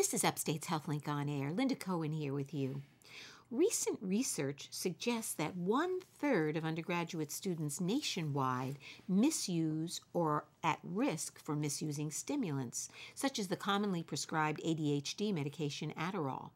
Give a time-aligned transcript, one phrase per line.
[0.00, 1.52] This is Upstate's HealthLink on Air.
[1.52, 2.80] Linda Cohen here with you.
[3.50, 11.38] Recent research suggests that one third of undergraduate students nationwide misuse or are at risk
[11.38, 16.48] for misusing stimulants, such as the commonly prescribed ADHD medication Adderall.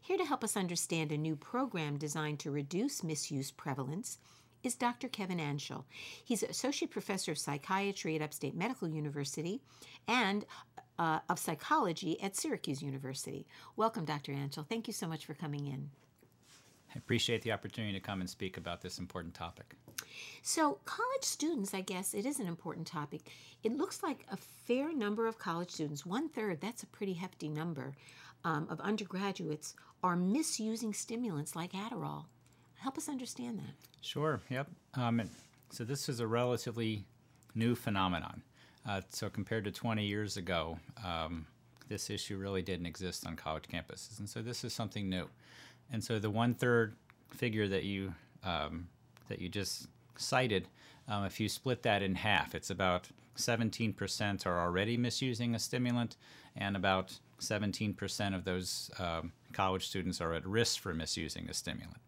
[0.00, 4.16] Here to help us understand a new program designed to reduce misuse prevalence
[4.62, 5.08] is Dr.
[5.08, 5.84] Kevin Antshel.
[6.24, 9.60] He's an Associate Professor of Psychiatry at Upstate Medical University
[10.08, 10.46] and
[10.98, 13.46] uh, of Psychology at Syracuse University.
[13.76, 14.32] Welcome, Dr.
[14.32, 14.66] Antshel.
[14.68, 15.90] Thank you so much for coming in.
[16.94, 19.76] I appreciate the opportunity to come and speak about this important topic.
[20.42, 23.30] So, college students, I guess it is an important topic.
[23.62, 27.48] It looks like a fair number of college students, one third, that's a pretty hefty
[27.48, 27.94] number,
[28.44, 32.24] um, of undergraduates are misusing stimulants like Adderall.
[32.74, 33.74] Help us understand that.
[34.02, 34.68] Sure, yep.
[34.94, 35.22] Um,
[35.70, 37.06] so, this is a relatively
[37.54, 38.42] new phenomenon.
[38.86, 41.46] Uh, so, compared to 20 years ago, um,
[41.88, 44.18] this issue really didn't exist on college campuses.
[44.18, 45.28] And so, this is something new.
[45.92, 46.96] And so the one third
[47.30, 48.88] figure that you um,
[49.28, 50.68] that you just cited,
[51.06, 56.16] um, if you split that in half, it's about 17% are already misusing a stimulant,
[56.56, 61.98] and about 17% of those um, college students are at risk for misusing a stimulant.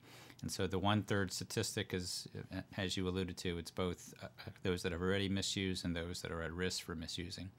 [0.42, 2.28] And so the one third statistic is,
[2.76, 4.26] as you alluded to, it's both uh,
[4.62, 7.50] those that have already misused and those that are at risk for misusing.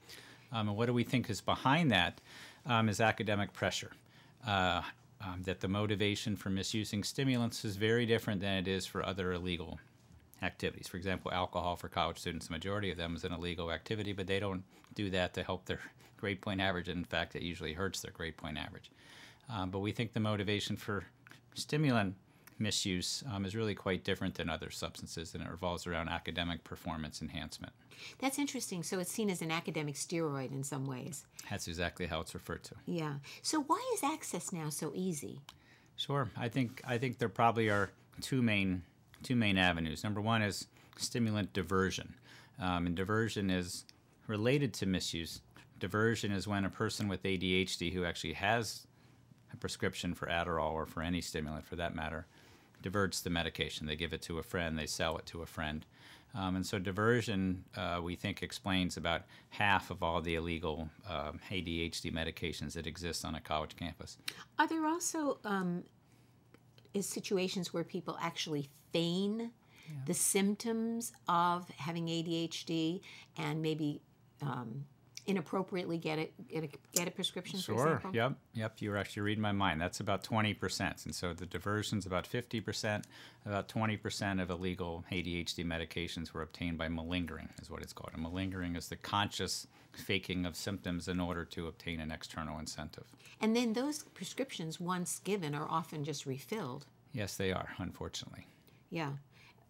[0.52, 2.20] Um, and what do we think is behind that?
[2.64, 3.92] Um, is academic pressure.
[4.46, 4.82] Uh,
[5.20, 9.32] um, that the motivation for misusing stimulants is very different than it is for other
[9.32, 9.78] illegal
[10.42, 10.86] activities.
[10.86, 14.26] For example, alcohol for college students, the majority of them is an illegal activity, but
[14.26, 14.62] they don't
[14.94, 15.80] do that to help their
[16.18, 16.88] grade point average.
[16.88, 18.90] In fact, it usually hurts their grade point average.
[19.48, 21.04] Um, but we think the motivation for
[21.54, 22.14] stimulant
[22.58, 27.22] misuse um, is really quite different than other substances, and it revolves around academic performance
[27.22, 27.72] enhancement.
[28.18, 28.82] That's interesting.
[28.82, 31.24] So it's seen as an academic steroid in some ways.
[31.50, 32.74] That's exactly how it's referred to.
[32.86, 33.14] Yeah.
[33.42, 35.40] So why is access now so easy?
[35.96, 36.30] Sure.
[36.36, 38.82] I think I think there probably are two main
[39.22, 40.04] two main avenues.
[40.04, 40.66] Number one is
[40.98, 42.14] stimulant diversion,
[42.60, 43.84] um, and diversion is
[44.26, 45.40] related to misuse.
[45.78, 48.86] Diversion is when a person with ADHD who actually has
[49.52, 52.26] a prescription for Adderall or for any stimulant for that matter
[52.82, 53.86] diverts the medication.
[53.86, 55.84] They give it to a friend, they sell it to a friend.
[56.34, 61.30] Um, and so diversion, uh, we think, explains about half of all the illegal uh,
[61.30, 64.18] um, ADHD medications that exist on a college campus.
[64.58, 65.84] Are there also um,
[66.92, 69.50] is situations where people actually feign
[69.88, 69.94] yeah.
[70.06, 73.00] the symptoms of having ADHD
[73.38, 74.00] and maybe
[74.42, 74.84] um,
[75.26, 78.00] inappropriately get it get a, get a prescription sure.
[78.12, 78.34] yep.
[78.54, 78.76] Yep.
[78.78, 79.80] You're actually reading my mind.
[79.80, 83.04] That's about 20% and so the diversion's about 50%
[83.44, 88.10] about 20% of illegal adhd medications were obtained by malingering is what it's called.
[88.14, 93.04] And malingering is the conscious faking of symptoms in order to obtain an external incentive.
[93.40, 96.86] And then those prescriptions once given are often just refilled.
[97.12, 98.46] Yes they are unfortunately.
[98.90, 99.12] Yeah.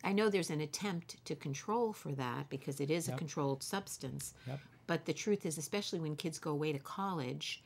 [0.04, 3.16] I know there's an attempt to control for that because it is yep.
[3.16, 4.34] a controlled substance.
[4.46, 4.60] Yep.
[4.86, 7.62] But the truth is, especially when kids go away to college,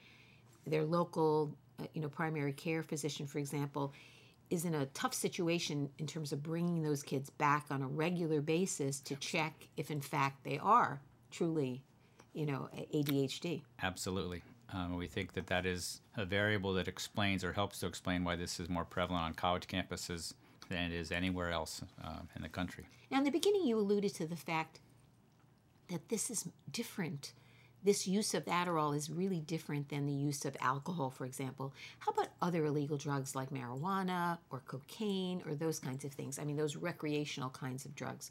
[0.67, 3.93] their local, uh, you know, primary care physician, for example,
[4.49, 8.41] is in a tough situation in terms of bringing those kids back on a regular
[8.41, 11.01] basis to check if, in fact, they are
[11.31, 11.83] truly,
[12.33, 13.63] you know, ADHD.
[13.83, 14.43] Absolutely.
[14.73, 18.37] Um, we think that that is a variable that explains or helps to explain why
[18.37, 20.35] this is more prevalent on college campuses
[20.69, 22.87] than it is anywhere else uh, in the country.
[23.11, 24.81] Now, in the beginning, you alluded to the fact
[25.91, 27.33] that this is different.
[27.83, 31.73] This use of Adderall is really different than the use of alcohol, for example.
[31.99, 36.39] How about other illegal drugs like marijuana or cocaine or those kinds of things?
[36.39, 38.31] I mean, those recreational kinds of drugs.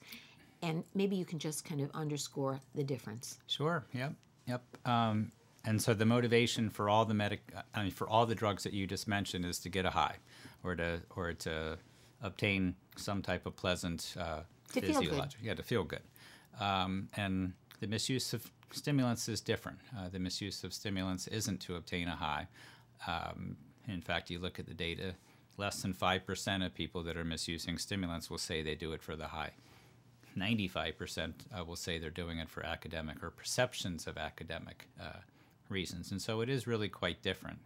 [0.61, 3.39] And maybe you can just kind of underscore the difference.
[3.47, 3.85] Sure.
[3.93, 4.13] Yep.
[4.47, 4.61] Yep.
[4.85, 5.31] Um,
[5.65, 7.41] and so the motivation for all the medic,
[7.73, 10.15] I mean, for all the drugs that you just mentioned is to get a high,
[10.63, 11.77] or to or to
[12.21, 14.41] obtain some type of pleasant uh,
[14.73, 15.27] to physiological.
[15.41, 16.01] Yeah, to feel good.
[16.59, 19.79] Um, and the misuse of stimulants is different.
[19.97, 22.47] Uh, the misuse of stimulants isn't to obtain a high.
[23.07, 23.57] Um,
[23.87, 25.15] in fact, you look at the data,
[25.57, 29.15] less than 5% of people that are misusing stimulants will say they do it for
[29.15, 29.51] the high.
[30.37, 35.19] 95% uh, will say they're doing it for academic or perceptions of academic uh,
[35.69, 36.11] reasons.
[36.11, 37.59] And so it is really quite different.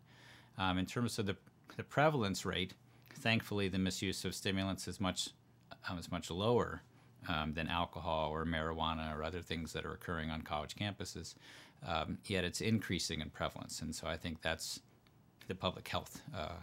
[0.58, 1.36] Um, in terms of the,
[1.76, 2.74] the prevalence rate,
[3.14, 5.30] thankfully, the misuse of stimulants is much,
[5.72, 6.82] uh, is much lower
[7.28, 11.36] um, than alcohol or marijuana or other things that are occurring on college campuses.
[11.86, 14.80] Um, yet it's increasing in prevalence, and so I think that's
[15.48, 16.54] the public health uh,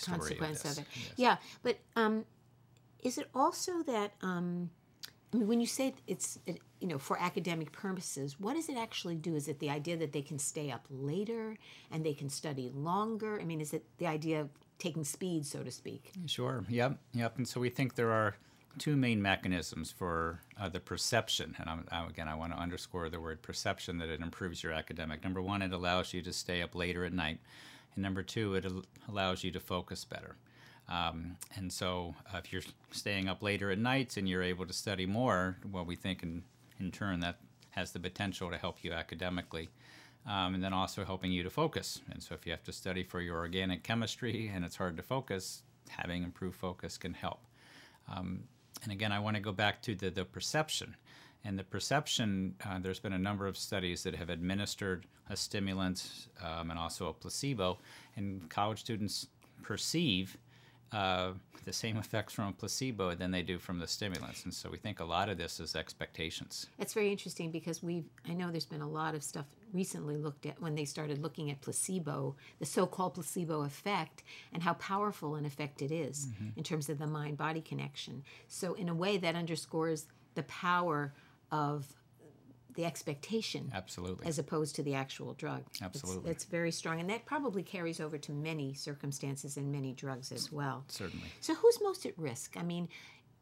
[0.00, 0.84] consequence of, of, it.
[0.94, 1.12] Yes.
[1.16, 2.24] Yeah, but um,
[3.02, 4.70] is it also that um,
[5.32, 8.76] I mean, when you say it's it, you know for academic purposes, what does it
[8.76, 9.34] actually do?
[9.34, 11.56] Is it the idea that they can stay up later
[11.90, 13.40] and they can study longer?
[13.40, 16.12] I mean, is it the idea of taking speed, so to speak?
[16.26, 16.64] Sure.
[16.68, 16.98] Yep.
[17.14, 17.38] Yep.
[17.38, 18.36] And so we think there are
[18.78, 21.54] two main mechanisms for uh, the perception.
[21.58, 24.72] And I'm, I, again, I want to underscore the word perception that it improves your
[24.72, 25.22] academic.
[25.22, 27.38] Number one, it allows you to stay up later at night.
[27.94, 30.36] And number two, it al- allows you to focus better.
[30.88, 34.72] Um, and so, uh, if you're staying up later at nights and you're able to
[34.72, 36.42] study more, well, we think in,
[36.80, 37.38] in turn that
[37.70, 39.70] has the potential to help you academically.
[40.26, 42.00] Um, and then also helping you to focus.
[42.10, 45.02] And so, if you have to study for your organic chemistry and it's hard to
[45.02, 47.40] focus, having improved focus can help.
[48.08, 48.44] Um,
[48.82, 50.96] and again, I want to go back to the, the perception.
[51.44, 56.28] And the perception, uh, there's been a number of studies that have administered a stimulant
[56.42, 57.78] um, and also a placebo,
[58.16, 59.26] and college students
[59.62, 60.36] perceive
[60.92, 61.32] uh,
[61.64, 64.44] the same effects from a placebo than they do from the stimulants.
[64.44, 66.66] And so we think a lot of this is expectations.
[66.78, 70.44] It's very interesting because we've, I know there's been a lot of stuff recently looked
[70.44, 74.22] at when they started looking at placebo, the so called placebo effect,
[74.52, 78.22] and how powerful an effect it is in terms of the mind body connection.
[78.48, 81.12] So, in a way, that underscores the power
[81.50, 81.86] of
[82.74, 84.26] the expectation Absolutely.
[84.26, 85.62] as opposed to the actual drug.
[85.82, 86.30] Absolutely.
[86.30, 87.00] It's, very strong.
[87.00, 90.84] And that probably carries over to many circumstances and many drugs as well.
[90.88, 91.26] Certainly.
[91.40, 92.56] So who's most at risk?
[92.58, 92.88] I mean,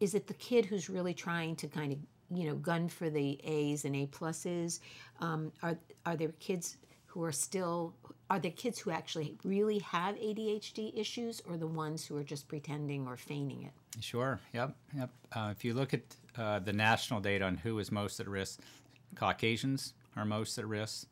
[0.00, 1.98] is it the kid who's really trying to kind of,
[2.30, 4.80] you know, gun for the A's and A pluses?
[5.20, 7.94] Um, are are there kids who are still
[8.30, 12.46] are there kids who actually really have ADHD issues or the ones who are just
[12.46, 14.02] pretending or feigning it?
[14.02, 14.38] Sure.
[14.54, 14.76] Yep.
[14.96, 15.10] Yep.
[15.32, 16.02] Uh, if you look at
[16.38, 18.60] uh, the national data on who is most at risk,
[19.14, 21.06] Caucasians are most at risk.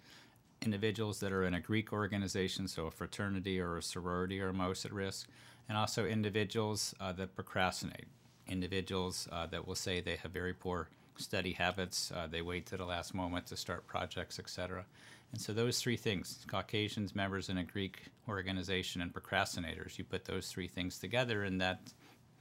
[0.63, 4.85] Individuals that are in a Greek organization, so a fraternity or a sorority, are most
[4.85, 5.29] at risk,
[5.69, 8.07] and also individuals uh, that procrastinate.
[8.49, 12.77] Individuals uh, that will say they have very poor study habits, uh, they wait to
[12.77, 14.85] the last moment to start projects, etc.
[15.33, 20.25] And so those three things, Caucasians, members in a Greek organization, and procrastinators, you put
[20.25, 21.81] those three things together, and that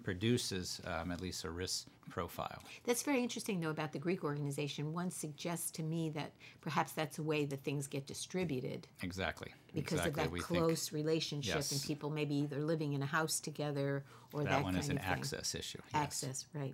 [0.08, 2.64] produces um, at least a risk profile.
[2.86, 4.94] That's very interesting, though, about the Greek organization.
[4.94, 6.32] One suggests to me that
[6.62, 9.52] perhaps that's a way that things get distributed Exactly.
[9.76, 10.24] because exactly.
[10.24, 14.06] of We that think close relationship and people maybe either living in a house together
[14.32, 15.80] or that, that one is an access issue.
[15.94, 16.02] yes.
[16.02, 16.74] Access, right.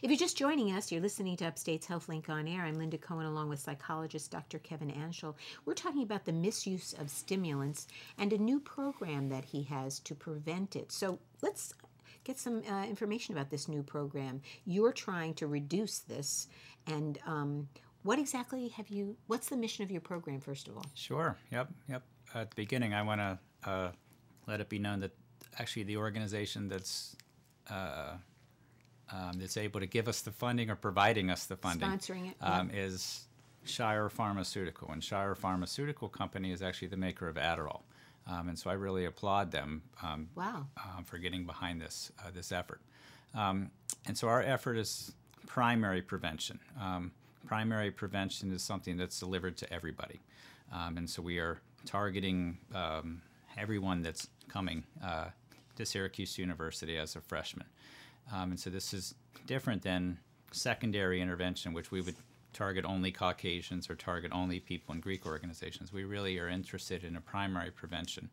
[0.00, 2.62] If you're just joining us, you're listening to Upstate's HealthLink on Air.
[2.62, 4.60] I'm Linda Cohen along with psychologist Dr.
[4.60, 5.34] Kevin Antshel.
[5.66, 10.14] We're talking about the misuse of stimulants and a new program that he has to
[10.14, 10.92] prevent it.
[10.92, 11.74] So let's
[12.24, 14.40] get some uh, information about this new program.
[14.64, 16.48] You're trying to reduce this,
[16.86, 17.68] and um,
[18.02, 19.16] what exactly have you?
[19.26, 20.86] What's the mission of your program, first of all?
[20.94, 21.36] Sure.
[21.50, 21.68] Yep.
[21.88, 22.02] Yep.
[22.34, 23.38] At the beginning, I want to
[23.68, 23.90] uh,
[24.46, 25.12] let it be known that
[25.58, 27.16] actually the organization that's
[27.70, 28.12] uh,
[29.12, 32.36] um, that's able to give us the funding or providing us the funding Sponsoring it,
[32.40, 33.26] um, is
[33.64, 37.82] Shire Pharmaceutical, and Shire Pharmaceutical Company is actually the maker of Adderall,
[38.26, 40.66] um, and so I really applaud them um, Wow.
[40.76, 42.80] um, for getting behind this uh, this effort.
[43.34, 43.70] Um,
[44.06, 45.12] and so our effort is
[45.46, 46.58] primary prevention.
[46.80, 47.12] Um,
[47.46, 50.20] primary prevention is something that's delivered to everybody,
[50.72, 53.20] um, and so we are targeting um,
[53.58, 55.26] everyone that's coming uh,
[55.76, 57.66] to Syracuse University as a freshman.
[58.32, 59.14] Um, and so this is
[59.46, 60.18] different than
[60.52, 62.14] secondary intervention, which we would
[62.54, 65.92] target only Caucasians or target only people in Greek organizations.
[65.92, 68.30] We really are interested in a primary prevention.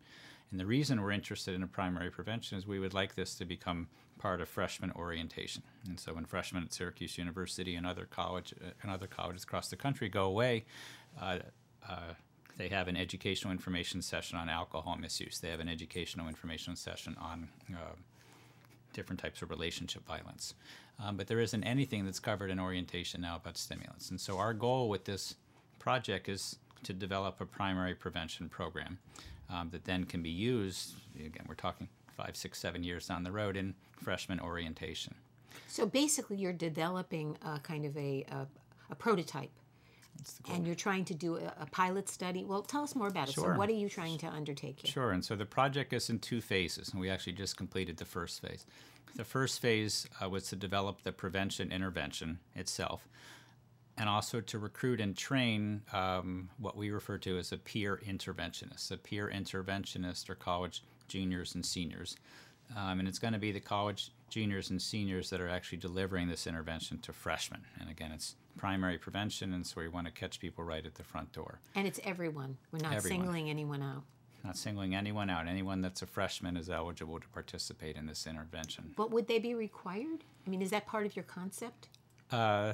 [0.51, 3.45] And the reason we're interested in a primary prevention is we would like this to
[3.45, 3.87] become
[4.19, 5.63] part of freshman orientation.
[5.87, 9.69] And so when freshmen at Syracuse University and other college uh, and other colleges across
[9.69, 10.65] the country go away,
[11.19, 11.39] uh,
[11.89, 12.13] uh,
[12.57, 15.39] they have an educational information session on alcohol misuse.
[15.39, 17.95] They have an educational information session on uh,
[18.93, 20.53] different types of relationship violence.
[20.99, 24.11] Um, but there isn't anything that's covered in orientation now about stimulants.
[24.11, 25.35] And so our goal with this
[25.79, 28.99] project is to develop a primary prevention program
[29.49, 30.93] um, that then can be used.
[31.15, 35.15] Again, we're talking five, six, seven years down the road in freshman orientation.
[35.67, 38.47] So basically, you're developing a kind of a, a,
[38.89, 39.51] a prototype.
[40.21, 40.55] That's the goal.
[40.55, 42.45] And you're trying to do a, a pilot study.
[42.45, 43.33] Well, tell us more about it.
[43.33, 43.55] So, Sure.
[43.55, 44.91] what are you trying to undertake here?
[44.91, 48.05] Sure, and so the project is in two phases, and we actually just completed the
[48.05, 48.65] first phase.
[49.15, 53.07] The first phase uh, was to develop the prevention intervention itself,
[53.97, 58.91] and also to recruit and train um, what we refer to as a peer interventionist.
[58.91, 62.15] A peer interventionist are college juniors and seniors,
[62.77, 66.27] um, and it's going to be the college juniors and seniors that are actually delivering
[66.27, 67.65] this intervention to freshmen.
[67.79, 71.03] And again, it's primary prevention, and so we want to catch people right at the
[71.03, 71.59] front door.
[71.75, 72.57] And it's everyone.
[72.71, 73.21] We're not Everyone.
[73.21, 74.03] singling anyone out.
[74.43, 75.47] Not singling anyone out.
[75.47, 78.93] Anyone that's a freshman is eligible to participate in this intervention.
[78.97, 80.23] But would they be required?
[80.45, 81.89] I mean, is that part of your concept?
[82.31, 82.73] Uh,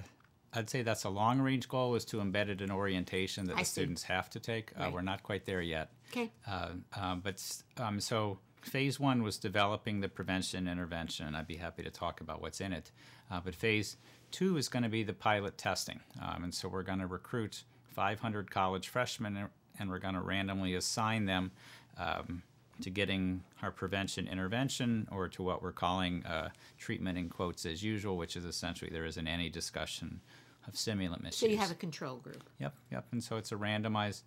[0.53, 3.59] I'd say that's a long range goal is to embed it in orientation that I
[3.59, 3.71] the see.
[3.71, 4.71] students have to take.
[4.77, 5.91] Uh, We're not quite there yet.
[6.11, 6.31] Okay.
[6.47, 7.43] Uh, um, but
[7.77, 12.21] um, so phase one was developing the prevention intervention, and I'd be happy to talk
[12.21, 12.91] about what's in it.
[13.31, 13.97] Uh, but phase
[14.31, 17.63] two is going to be the pilot testing, um, and so we're going to recruit
[17.93, 21.51] 500 college freshmen, and- we're going to randomly assign them
[21.97, 22.41] um,
[22.81, 27.83] to getting our prevention intervention, or to what we're calling uh, treatment in quotes as
[27.83, 30.19] usual, which is essentially there isn't any discussion
[30.67, 31.39] of stimulant misuse.
[31.39, 32.43] So you have a control group.
[32.59, 33.05] Yep, yep.
[33.11, 34.23] And so it's a randomized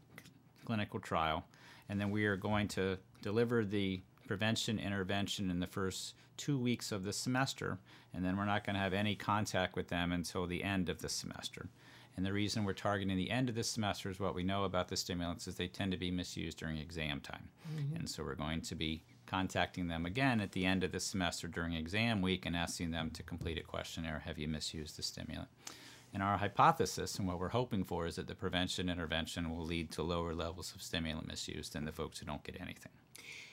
[0.64, 1.44] clinical trial.
[1.88, 6.92] And then we are going to deliver the prevention intervention in the first two weeks
[6.92, 7.80] of the semester.
[8.14, 11.02] And then we're not going to have any contact with them until the end of
[11.02, 11.66] the semester.
[12.16, 14.86] And the reason we're targeting the end of the semester is what we know about
[14.86, 17.48] the stimulants is they tend to be misused during exam time.
[17.74, 17.96] Mm-hmm.
[17.96, 21.48] And so we're going to be contacting them again at the end of the semester
[21.48, 25.48] during exam week and asking them to complete a questionnaire have you misused the stimulant?
[26.12, 29.92] And our hypothesis and what we're hoping for is that the prevention intervention will lead
[29.92, 32.92] to lower levels of stimulant misuse than the folks who don't get anything.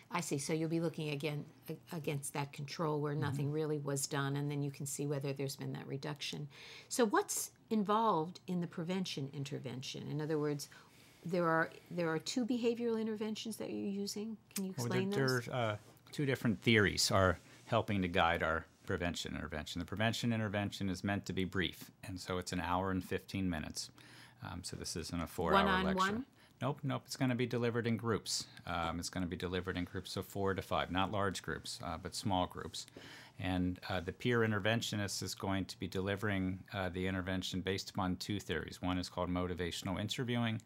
[0.10, 0.38] I see.
[0.38, 1.46] So you'll be looking again
[1.92, 5.58] against that control where nothing really was done, and then you can see whether there's
[5.58, 6.48] been that reduction.
[6.88, 10.08] So what's involved in the prevention intervention?
[10.10, 10.70] In other words,
[11.26, 14.38] there are there are two behavioral interventions that you're using.
[14.56, 15.46] Can you Well, explain there, those?
[15.46, 15.78] there are uh,
[16.14, 19.80] two different theories are helping to guide our prevention intervention.
[19.80, 23.48] The prevention intervention is meant to be brief, and so it's an hour and 15
[23.48, 23.92] minutes.
[24.44, 25.96] Um, so this isn't a four-hour lecture.
[25.96, 26.26] One-on-one?
[26.60, 27.04] Nope, nope.
[27.06, 28.46] It's going to be delivered in groups.
[28.66, 31.80] Um, it's going to be delivered in groups of four to five, not large groups,
[31.84, 32.88] uh, but small groups.
[33.40, 38.16] And uh, the peer interventionist is going to be delivering uh, the intervention based upon
[38.16, 38.82] two theories.
[38.82, 40.60] One is called motivational interviewing,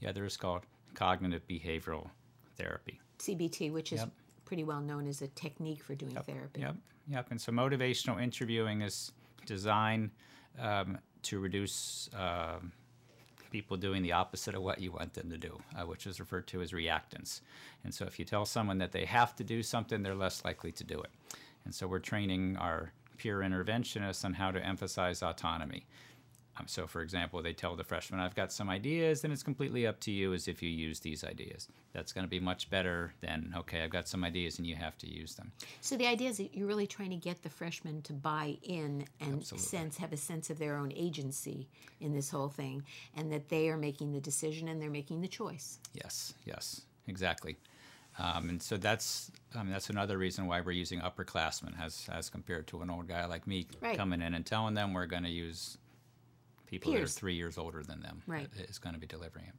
[0.00, 2.10] the other is called cognitive behavioral
[2.56, 3.00] therapy.
[3.18, 4.10] CBT, which is Yep.
[4.44, 6.60] pretty well known as a technique for doing therapy.
[6.60, 6.76] Yep,
[7.10, 7.26] yep.
[7.30, 9.12] And so motivational interviewing is
[9.46, 10.10] designed
[10.60, 12.72] um, to reduce um
[13.50, 16.46] people doing the opposite of what you want them to do, uh, which is referred
[16.46, 17.40] to as reactance.
[17.84, 20.72] And so if you tell someone that they have to do something, they're less likely
[20.72, 21.10] to do it.
[21.64, 25.86] And so we're training our peer interventionists on how to emphasize autonomy.
[26.58, 29.86] Um, so, for example, they tell the freshman, I've got some ideas, and it's completely
[29.86, 31.68] up to you as if you use these ideas.
[31.92, 34.96] That's going to be much better than, okay, I've got some ideas and you have
[34.98, 35.52] to use them.
[35.80, 39.04] So the idea is that you're really trying to get the freshmen to buy in
[39.20, 39.68] and Absolutely.
[39.68, 41.68] sense have a sense of their own agency
[42.00, 42.84] in this whole thing,
[43.16, 45.78] and that they are making the decision and they're making the choice.
[45.94, 47.56] Yes, yes, exactly.
[48.18, 52.28] Um, and so that's I mean, that's another reason why we're using upperclassmen as as
[52.28, 53.96] compared to an old guy like me Right.
[53.96, 55.78] coming in and telling them we're going to use
[56.68, 57.14] people Peers.
[57.14, 58.22] that are three years older than them.
[58.26, 58.48] Right.
[58.56, 59.54] that Is going to be delivering it.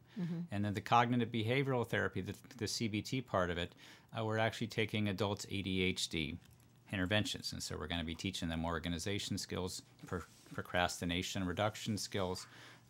[0.51, 3.73] And then the cognitive behavioral therapy, the, the CBT part of it,
[4.17, 6.37] uh, we're actually taking adults ADHD
[6.91, 10.21] interventions, and so we're going to be teaching them organization skills, pro-
[10.53, 12.47] procrastination reduction skills,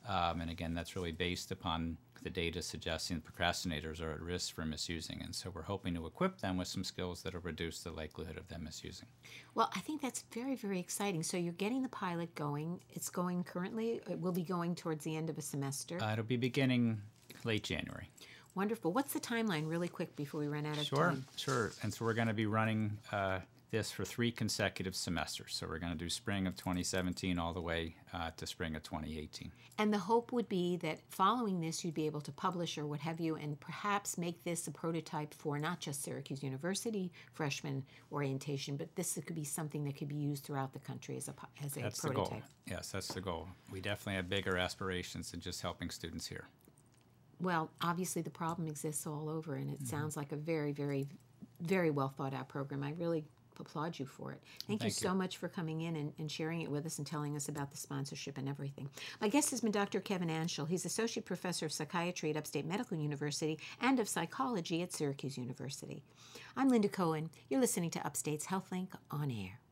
[0.07, 4.65] um, and again, that's really based upon the data suggesting procrastinators are at risk for
[4.65, 8.37] misusing, and so we're hoping to equip them with some skills that'll reduce the likelihood
[8.37, 9.07] of them misusing.
[9.55, 11.23] Well, I think that's very, very exciting.
[11.23, 12.79] So you're getting the pilot going.
[12.89, 14.01] It's going currently.
[14.09, 15.97] It will be going towards the end of a semester.
[16.01, 17.01] Uh, it'll be beginning
[17.43, 18.09] late January.
[18.55, 18.91] Wonderful.
[18.91, 21.25] What's the timeline, really quick, before we run out of Sure, time?
[21.35, 21.53] sure.
[21.53, 21.71] Sure.
[21.83, 23.39] And so we're going to be running uh,
[23.71, 25.53] this for three consecutive semesters.
[25.53, 28.83] So we're going to do spring of 2017 all the way uh, to spring of
[28.83, 29.51] 2018.
[29.77, 32.99] And the hope would be that following this, you'd be able to publish or what
[33.01, 38.75] have you, and perhaps make this a prototype for not just Syracuse University freshman orientation,
[38.75, 41.33] but this could be something that could be used throughout the country as a
[41.63, 42.31] as a That's the prototype.
[42.31, 42.41] goal.
[42.65, 43.47] Yes, that's the goal.
[43.71, 46.47] We definitely have bigger aspirations than just helping students here.
[47.39, 49.83] Well, obviously the problem exists all over, and Mm-hmm.
[49.83, 51.07] it sounds like a very, very,
[51.61, 52.83] very well thought out program.
[52.83, 53.23] I really
[53.59, 54.41] applaud you for it.
[54.67, 57.07] Thank, you thank so much for coming in and, and sharing it with us and
[57.07, 58.89] telling us about the sponsorship and everything.
[59.21, 59.99] My guest has been Dr.
[59.99, 60.67] Kevin Antshel.
[60.67, 66.03] He's Associate Professor of Psychiatry at Upstate Medical University and of Psychology at Syracuse University.
[66.57, 67.29] I'm Linda Cohen.
[67.49, 69.59] You're listening to Upstate's HealthLink on air.